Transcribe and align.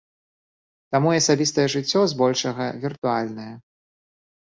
Таму 0.95 1.09
і 1.17 1.19
асабістае 1.21 1.67
жыццё, 1.75 1.99
збольшага, 2.17 2.71
віртуальнае. 2.89 3.51